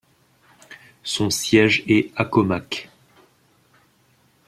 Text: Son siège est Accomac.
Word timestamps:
Son 1.03 1.29
siège 1.29 1.83
est 1.87 2.11
Accomac. 2.15 2.89